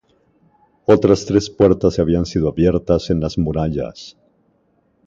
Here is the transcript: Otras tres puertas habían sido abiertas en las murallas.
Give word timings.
Otras 0.87 1.27
tres 1.27 1.47
puertas 1.51 1.99
habían 1.99 2.25
sido 2.25 2.49
abiertas 2.49 3.11
en 3.11 3.19
las 3.19 3.37
murallas. 3.37 4.17